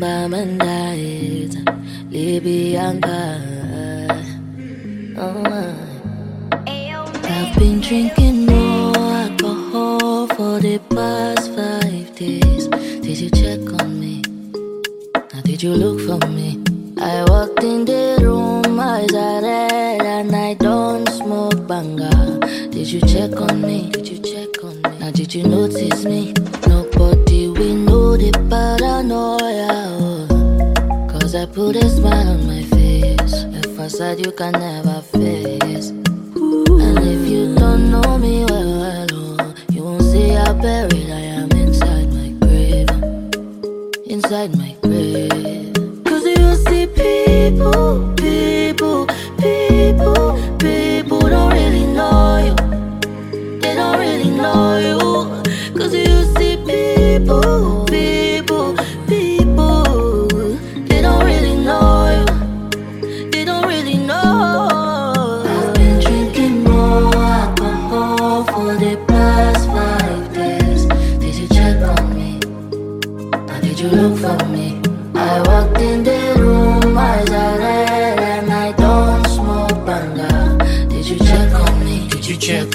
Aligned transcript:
by 0.00 0.26
midnight, 0.28 1.54
Libyanka. 2.10 3.40
Oh, 5.16 5.74
I've 7.24 7.58
been 7.58 7.80
drinking 7.80 8.46
more 8.46 8.96
alcohol 8.96 10.28
for 10.28 10.60
the 10.60 10.78
past 10.90 11.50
five 11.54 12.14
days. 12.14 12.68
Did 12.68 13.18
you 13.18 13.30
check 13.30 13.60
on 13.82 13.98
me? 13.98 14.22
Now 15.14 15.40
did 15.42 15.62
you 15.62 15.72
look 15.72 16.00
for 16.00 16.24
me? 16.28 16.62
I 17.00 17.24
walked 17.28 17.64
in 17.64 17.84
the 17.84 18.18
room, 18.22 18.78
eyes 18.78 19.12
are 19.14 19.42
red, 19.42 20.02
and 20.02 20.34
I 20.34 20.54
don't 20.54 21.08
smoke 21.08 21.66
banga. 21.66 22.10
Did 22.70 22.86
you 22.92 23.00
check 23.00 23.40
on 23.40 23.62
me? 23.62 23.90
Did 23.90 24.08
you 24.08 24.18
check 24.18 24.62
on 24.62 24.80
me? 24.82 24.98
Now 24.98 25.10
did 25.10 25.34
you 25.34 25.44
notice 25.44 26.04
me? 26.04 26.34
Put 31.72 31.84
a 31.84 31.88
smile 31.90 32.28
on 32.28 32.46
my 32.46 32.62
face. 32.62 33.44
A 33.44 33.62
facade 33.76 34.24
you 34.24 34.32
can 34.32 34.52
never 34.52 35.02
face. 35.02 35.90
And 35.90 36.98
if 37.14 37.28
you 37.28 37.54
don't 37.56 37.90
know 37.90 38.16
me 38.16 38.46
well, 38.46 38.70
well 38.80 39.06
oh, 39.12 39.54
you 39.70 39.82
won't 39.82 40.02
see 40.02 40.30
how 40.30 40.54
buried 40.54 41.10
I 41.10 41.24
am 41.36 41.50
inside 41.52 42.08
my 42.10 42.30
grave. 42.40 42.88
Inside 44.06 44.56
my 44.56 44.67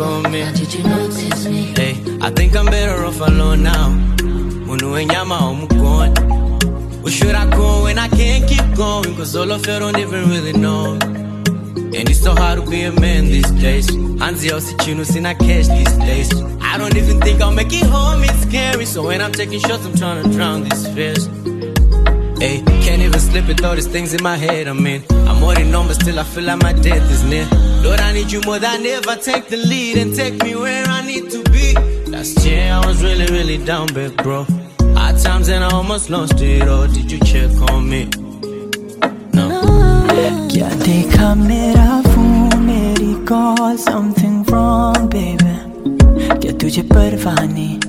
on 0.00 0.30
me? 0.32 0.42
Or 0.42 0.52
did 0.52 0.72
you 0.74 0.82
notice 0.82 1.46
me? 1.46 1.72
Hey, 1.76 1.94
I 2.20 2.30
think 2.30 2.56
I'm 2.56 2.66
better 2.66 3.04
off 3.04 3.20
alone 3.20 3.62
now. 3.62 3.90
Munu 4.66 5.04
nyama 5.04 5.38
omukon. 5.38 7.04
Or 7.04 7.10
should 7.10 7.34
I 7.34 7.48
go 7.50 7.84
when 7.84 7.98
I 7.98 8.08
can't 8.08 8.48
keep 8.48 8.74
going? 8.74 9.14
Cause 9.16 9.36
all 9.36 9.50
of 9.50 9.66
you 9.66 9.78
don't 9.78 9.98
even 9.98 10.28
really 10.28 10.52
know. 10.52 10.98
And 11.96 12.08
it's 12.08 12.20
so 12.20 12.34
hard 12.34 12.64
to 12.64 12.70
be 12.70 12.82
a 12.82 12.92
man 12.92 13.24
these 13.26 13.50
days. 13.52 13.88
Hanzi 13.90 14.48
chino 14.84 15.02
sina 15.02 15.34
cash 15.34 15.68
these 15.68 15.96
days. 15.98 16.30
I 16.60 16.78
don't 16.78 16.96
even 16.96 17.20
think 17.20 17.40
I'll 17.40 17.52
make 17.52 17.72
it 17.72 17.86
home, 17.86 18.22
it's 18.22 18.42
scary. 18.42 18.84
So 18.84 19.06
when 19.06 19.20
I'm 19.20 19.32
taking 19.32 19.60
shots, 19.60 19.84
I'm 19.84 19.96
trying 19.96 20.22
to 20.22 20.30
drown 20.30 20.64
these 20.64 20.86
fears. 20.94 21.39
Hey, 22.39 22.61
can't 22.83 23.01
even 23.01 23.19
sleep 23.19 23.47
with 23.47 23.63
all 23.63 23.75
these 23.75 23.87
things 23.87 24.13
in 24.13 24.21
my 24.23 24.35
head. 24.37 24.67
I 24.67 24.73
mean, 24.73 25.03
I'm 25.11 25.43
already 25.43 25.63
numb, 25.69 25.87
but 25.87 25.95
still 25.95 26.19
I 26.19 26.23
feel 26.23 26.43
like 26.43 26.61
my 26.61 26.73
death 26.73 27.11
is 27.11 27.23
near. 27.23 27.47
Lord, 27.83 27.99
I 27.99 28.13
need 28.13 28.31
you 28.31 28.41
more 28.41 28.59
than 28.59 28.85
ever. 28.85 29.15
Take 29.15 29.47
the 29.47 29.57
lead 29.57 29.97
and 29.97 30.15
take 30.15 30.43
me 30.43 30.55
where 30.55 30.85
I 30.85 31.05
need 31.05 31.29
to 31.31 31.43
be. 31.51 31.73
Last 32.11 32.45
year 32.45 32.71
I 32.73 32.85
was 32.85 33.03
really, 33.03 33.27
really 33.27 33.57
down, 33.63 33.87
big 33.93 34.15
bro. 34.17 34.45
Hard 34.95 35.17
times 35.19 35.49
and 35.49 35.63
I 35.63 35.69
almost 35.69 36.09
lost 36.09 36.39
it 36.41 36.67
all. 36.67 36.87
Did 36.87 37.11
you 37.11 37.19
check 37.19 37.51
on 37.71 37.89
me? 37.89 38.09
No. 39.33 39.49
क्या 40.55 40.69
देखा 40.83 41.33
मेरा 41.35 42.01
phone 42.01 42.59
मेरी 42.63 43.13
call 43.31 43.75
something 43.77 44.45
wrong 44.49 45.09
baby 45.15 46.37
क्या 46.41 46.51
तुझे 46.61 46.81
परवाह 46.93 47.43
नहीं 47.43 47.88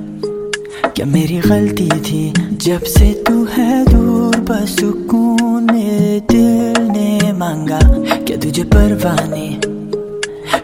क्या 0.96 1.06
मेरी 1.06 1.38
गलती 1.40 1.88
थी? 1.88 2.34
जब 2.52 2.84
से 2.84 3.24
तू 3.28 3.46
है 3.46 3.85
दूर 3.85 4.35
बस 4.38 4.75
सुकून 4.79 5.63
मेरे 5.72 6.19
दिल 6.31 6.81
ने 6.88 7.31
मांगा, 7.34 7.79
क्या 8.18 8.38
तुझे 8.38 8.63
परवाह 8.63 9.28
नहीं 9.28 9.57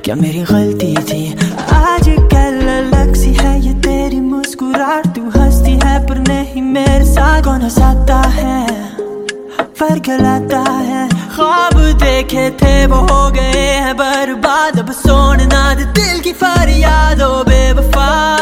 क्या 0.04 0.16
मेरी 0.16 0.42
गलती 0.42 0.94
थी? 0.94 1.34
आज 1.74 2.10
कल 2.34 2.60
अलग 2.68 3.14
सी 3.16 3.34
है 3.34 3.66
ये 3.66 3.74
तेरी 3.74 4.20
मुस्कुराहट, 4.20 5.08
तू 5.08 5.30
हंसती 5.30 5.80
है 5.84 6.08
पर 6.08 6.18
नहीं 6.18 6.62
मेरे 6.62 7.06
साथ। 7.06 7.44
कौन 7.44 7.62
हंसाता 7.62 8.22
है? 8.22 8.68
फ़र्क 9.80 10.10
लाता 10.10 10.62
है। 10.72 11.10
ख्वाब 11.10 11.82
देखे 12.04 12.50
थे 12.50 12.86
वो 12.86 12.96
हो 12.96 13.30
गए 13.32 13.68
हैं 13.84 13.96
बर्बाद। 13.98 14.80
अब 14.80 14.92
सोना 14.92 15.74
दिल 15.74 16.20
की 16.20 16.34
फरियाद 16.34 17.22
हो 17.22 17.44
बेवफा। 17.44 18.37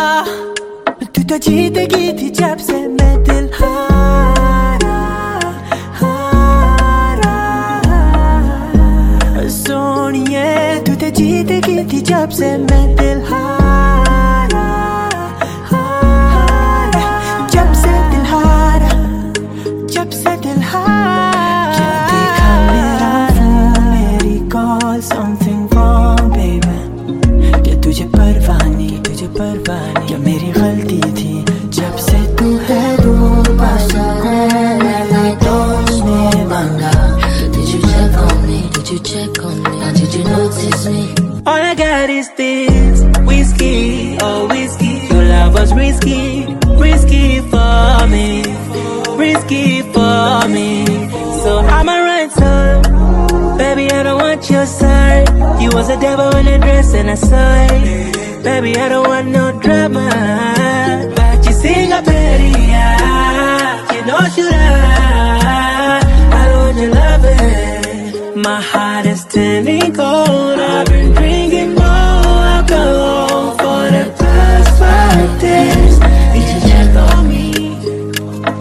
तू 1.35 1.39
जीत 1.41 1.77
गई 1.91 2.11
थी 2.17 2.27
जब 2.31 2.57
से 2.57 2.75
मैं 2.87 3.13
दिल 3.23 3.47
हारा 3.55 4.99
हारा। 5.99 7.33
सोनिए 9.57 10.45
तू 10.87 10.95
तो 10.95 11.09
जीत 11.19 11.51
गई 11.67 11.83
थी 11.91 11.99
जब 12.07 12.29
से 12.39 12.49
मैं 12.57 12.74
तुझे 27.84 28.04
परवाह 28.16 28.62
नहीं 28.68 28.98
तुझे 29.02 29.26
परवाह 29.38 29.80
नहीं 29.92 30.06
क्या 30.08 30.18
मेरी 30.18 30.50
गलती 30.56 31.00
थी 31.18 31.32
जब 31.76 31.96
से 32.06 32.18
तू 32.38 32.56
है 32.68 32.82
दूर 33.02 33.48
बस 33.60 33.88
And 34.90 35.12
I 35.16 35.34
don't 35.44 35.88
smoke 35.98 36.48
banga. 36.52 36.92
Did 37.54 37.68
you 37.72 37.80
check 37.82 38.16
on 38.24 38.46
me? 38.46 38.60
Did 38.76 38.90
you 38.92 38.98
check 39.10 39.44
on 39.44 39.56
me? 39.64 39.74
Or 39.86 39.92
did 39.98 40.14
you 40.14 40.24
notice 40.24 40.86
me? 40.86 41.02
All 41.46 41.62
I 41.70 41.74
got 41.74 42.10
is 42.10 42.30
this 42.36 43.02
whiskey, 43.30 44.16
oh 44.22 44.46
whiskey. 44.52 44.94
Your 45.10 45.24
love 45.32 45.54
was 45.54 45.74
risky, 45.74 46.46
risky 46.86 47.40
for 47.52 48.06
me, 48.14 48.44
risky 49.24 49.82
for 49.92 50.48
me. 50.56 50.70
So 51.42 51.58
I'ma 51.76 51.96
run 52.08 52.30
some, 52.30 53.58
baby. 53.58 53.90
I 53.90 54.02
don't 54.02 54.20
want 54.20 54.50
your 54.50 54.66
side. 54.66 54.93
You 55.61 55.69
was 55.73 55.89
a 55.89 55.97
devil 55.99 56.35
in 56.35 56.47
a 56.47 56.57
dress 56.59 56.93
and 56.93 57.09
a 57.09 57.17
sign. 57.17 58.11
Baby, 58.43 58.77
I 58.77 58.89
don't 58.89 59.07
want 59.07 59.27
no 59.29 59.51
drama. 59.59 60.09
But 61.15 61.45
you 61.45 61.53
sing 61.53 61.91
a 61.91 62.01
petty, 62.01 62.51
you 63.95 64.01
know 64.07 64.21
should 64.35 64.53
I? 64.53 66.01
I 66.39 66.43
want 66.55 66.77
your 66.77 66.91
loving. 66.93 68.41
My 68.41 68.61
heart 68.61 69.05
is 69.07 69.25
turning 69.25 69.93
cold. 69.93 70.59
I've 70.59 70.85
been 70.87 71.13
drinking 71.13 71.73
more 71.73 72.43
alcohol 72.55 73.51
for 73.61 73.83
the 73.95 74.05
past 74.19 74.69
five 74.81 75.31
days. 75.41 75.95
Did 76.33 76.45
you 76.51 76.59
check 76.69 76.95
on 77.07 77.27
me? 77.31 77.45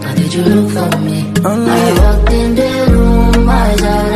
Or 0.05 0.13
did 0.15 0.33
you 0.33 0.43
look 0.43 0.67
for 0.75 0.97
me? 0.99 1.19
I 1.45 1.47
walked 1.99 2.31
in 2.33 2.55
the 2.55 2.71
room, 2.91 3.49
eyes 3.49 3.81
are 3.83 4.14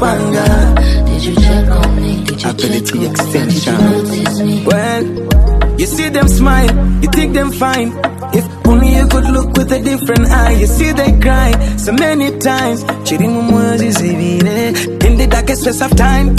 banga. 0.00 1.04
Did 1.06 1.24
you 1.24 1.34
check 1.36 1.68
on 1.68 1.96
me? 1.96 2.24
Did 2.24 2.42
you 2.42 2.50
Ability 2.50 2.84
check 2.84 2.94
on 2.96 3.02
me? 3.02 3.10
Did 3.10 3.10
extension. 3.12 3.74
you 3.74 3.80
notice 3.90 4.40
me? 4.40 4.64
Well, 4.66 5.59
you 5.80 5.86
see 5.86 6.10
them 6.10 6.28
smile, 6.28 6.70
you 7.02 7.08
think 7.08 7.32
them 7.32 7.50
fine. 7.52 7.90
If 8.34 8.44
only 8.66 8.94
you 8.94 9.06
could 9.08 9.24
look 9.24 9.56
with 9.56 9.72
a 9.72 9.80
different 9.82 10.28
eye, 10.28 10.52
you 10.52 10.66
see 10.66 10.92
they 10.92 11.18
cry 11.18 11.50
so 11.76 11.92
many 11.92 12.38
times. 12.38 12.84
Cheating 13.08 13.34
on 13.34 13.52
words 13.54 13.82
is 13.82 13.96
eh, 14.02 15.06
In 15.06 15.16
the 15.16 15.26
darkest 15.26 15.62
space 15.62 15.80
of 15.80 15.96
time, 15.96 16.36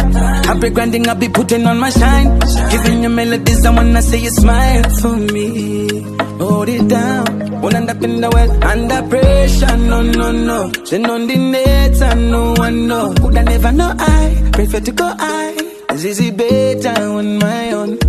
I'll 0.47 0.59
be 0.59 0.69
grinding, 0.69 1.09
I'll 1.09 1.15
be 1.15 1.27
putting 1.27 1.65
on 1.65 1.79
my 1.79 1.89
shine. 1.89 2.39
Giving 2.69 3.01
you 3.01 3.09
melodies, 3.09 3.65
I 3.65 3.71
wanna 3.71 4.01
say 4.03 4.19
you 4.19 4.29
smile 4.29 4.83
for 5.01 5.17
me. 5.17 5.89
Hold 6.37 6.69
it 6.69 6.87
down, 6.87 7.61
won't 7.61 7.73
end 7.73 7.89
up 7.89 8.03
in 8.03 8.21
the 8.21 8.29
well 8.29 8.63
under 8.63 9.01
pressure. 9.09 9.77
No, 9.77 10.03
no, 10.03 10.31
no. 10.31 10.69
Then 10.89 11.09
on 11.09 11.25
the 11.25 11.35
net, 11.35 11.99
and 11.99 12.31
no 12.31 12.53
one 12.53 12.87
know. 12.87 13.13
Could 13.15 13.37
I 13.37 13.41
never 13.41 13.71
know 13.71 13.91
I 13.97 14.49
prefer 14.53 14.81
to 14.81 14.91
go 14.91 15.11
I. 15.17 15.71
This 15.89 16.05
is 16.05 16.19
it 16.19 16.37
better 16.37 17.03
on 17.03 17.37
my 17.39 17.71
own. 17.73 18.00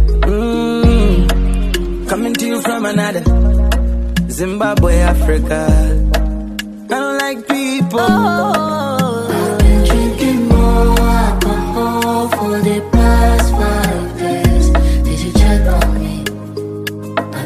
From 2.63 2.87
another 2.87 3.23
Zimbabwe, 4.31 4.97
Africa. 4.99 5.67
I 5.67 6.95
don't 6.95 7.19
like 7.19 7.39
people. 7.49 8.01
Oh, 8.01 9.29
I've 9.31 9.59
been 9.59 9.85
drinking 9.85 10.49
more 10.49 10.99
alcohol 11.01 12.29
for 12.29 12.59
the 12.69 12.79
past 12.93 13.51
five 13.61 14.19
days. 14.19 14.67
Did 15.07 15.19
you 15.25 15.33
check 15.33 15.63
on 15.77 15.89
me? 16.01 16.25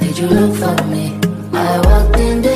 Did 0.01 0.19
you 0.19 0.29
look 0.29 0.55
for 0.63 0.85
me? 0.87 1.19
I 1.53 1.81
walked 1.87 2.19
in 2.21 2.43
the 2.43 2.56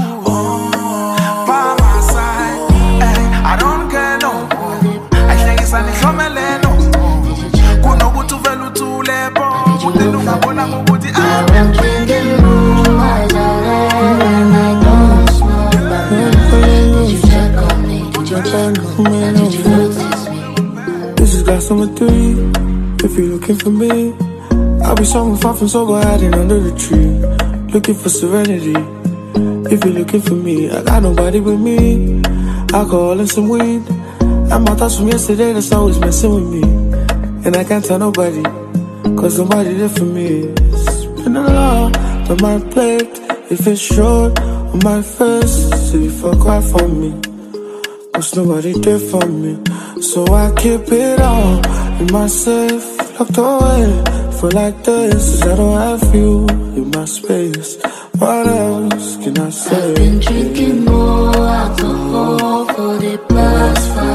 looking 23.51 23.65
for 23.65 23.71
me, 23.71 24.13
I'll 24.83 24.95
be 24.95 25.03
somewhere 25.03 25.37
far 25.37 25.53
from 25.53 25.67
sober, 25.67 26.01
hiding 26.01 26.33
under 26.33 26.59
the 26.59 26.71
tree, 26.77 27.19
looking 27.73 27.95
for 27.95 28.07
serenity. 28.07 28.75
If 29.73 29.83
you're 29.83 29.93
looking 29.93 30.21
for 30.21 30.35
me, 30.35 30.69
I 30.69 30.81
got 30.83 31.03
nobody 31.03 31.39
with 31.41 31.59
me. 31.59 32.21
Alcohol 32.73 33.19
and 33.19 33.29
some 33.29 33.49
weed. 33.49 33.83
And 34.21 34.63
my 34.63 34.75
thoughts 34.75 34.97
from 34.97 35.09
yesterday 35.09 35.51
that's 35.53 35.71
always 35.71 35.99
messing 35.99 36.33
with 36.33 36.47
me. 36.49 36.61
And 37.45 37.57
I 37.57 37.63
can't 37.63 37.83
tell 37.83 37.99
nobody, 37.99 38.43
cause 39.19 39.37
nobody 39.37 39.73
there 39.73 39.89
for 39.89 40.05
me. 40.05 40.53
Been 41.23 41.35
a 41.35 41.41
lot 41.41 41.97
on 42.29 42.37
my 42.41 42.59
plate. 42.71 43.19
If 43.49 43.67
it's 43.67 43.81
short 43.81 44.39
on 44.39 44.79
my 44.83 45.01
face, 45.01 45.91
so 45.91 45.97
you 45.97 46.09
feel 46.09 46.39
quiet 46.39 46.63
for 46.63 46.87
me. 46.87 47.19
Cause 48.13 48.35
nobody 48.35 48.71
there 48.79 48.99
for 48.99 49.25
me. 49.25 49.59
So 50.01 50.25
I 50.33 50.53
keep 50.55 50.89
it 50.91 51.19
all 51.19 51.65
in 51.99 52.11
my 52.11 52.27
safe, 53.25 53.37
locked 53.37 53.37
away. 53.37 54.31
Feel 54.39 54.51
like 54.51 54.83
this, 54.83 55.41
I 55.43 55.55
don't 55.55 55.77
have 55.77 56.15
you 56.15 56.47
in 56.75 56.91
my 56.91 57.05
space. 57.05 57.81
What 58.17 58.47
else 58.47 59.17
can 59.17 59.37
I 59.37 59.49
say? 59.49 59.89
I've 59.89 59.95
Been 59.95 60.19
drinking 60.19 60.85
more 60.85 61.35
alcohol 61.35 62.65
for 62.65 62.97
the 62.97 63.17
past 63.29 63.95
five 63.95 64.10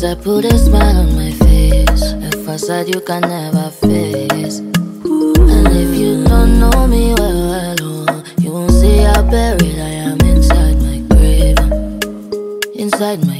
Cause 0.00 0.16
I 0.16 0.22
put 0.22 0.46
a 0.46 0.58
smile 0.58 0.96
on 0.96 1.14
my 1.14 1.30
face. 1.30 2.12
A 2.12 2.30
facade 2.42 2.88
you 2.88 3.02
can 3.02 3.20
never 3.20 3.68
face. 3.68 4.60
And 4.60 5.68
if 5.76 5.94
you 5.94 6.24
don't 6.24 6.58
know 6.58 6.86
me 6.86 7.12
well, 7.18 7.50
well 7.50 7.76
oh, 7.82 8.24
you 8.38 8.50
won't 8.50 8.70
see 8.70 8.96
how 8.96 9.20
buried 9.20 9.78
I 9.78 9.92
am 10.08 10.18
inside 10.22 10.80
my 10.80 11.00
grave. 11.14 11.58
Inside 12.74 13.26
my 13.26 13.39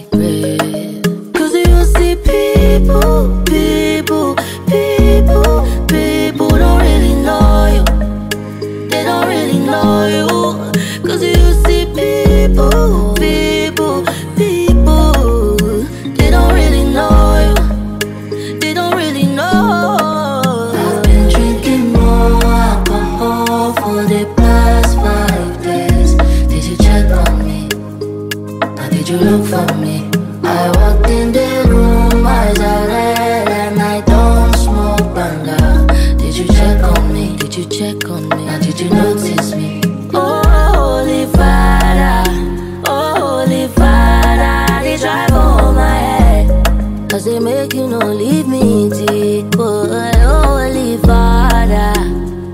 did 38.70 38.80
you 38.82 38.90
notice 38.90 39.52
me? 39.54 39.80
Oh, 40.14 40.42
holy 40.46 41.26
father, 41.32 42.22
oh, 42.86 43.44
holy 43.44 43.66
father, 43.68 44.82
they 44.84 44.96
drive 44.96 45.32
on 45.32 45.74
my 45.74 45.88
head. 45.88 47.10
Cause 47.10 47.24
they 47.24 47.40
make 47.40 47.74
you 47.74 47.88
no 47.88 47.98
leave 47.98 48.46
me 48.46 48.88
deep, 48.90 49.54
oh, 49.58 49.88
holy 50.22 50.98
father. 50.98 51.92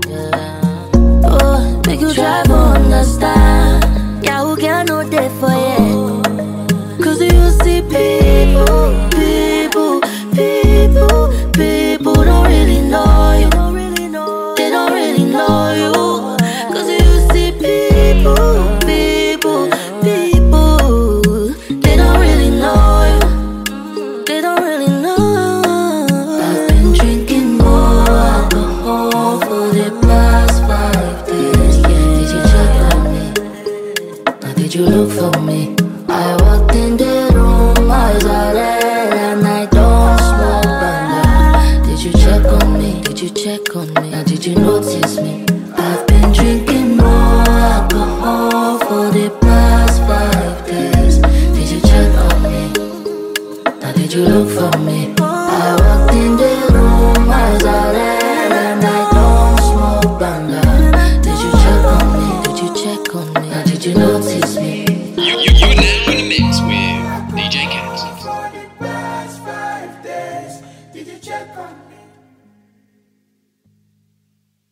Yeah. 0.09 0.89
Oh, 1.23 1.81
make 1.85 2.01
you 2.01 2.11
try 2.13 2.41
to 2.45 2.53
understand. 2.53 3.66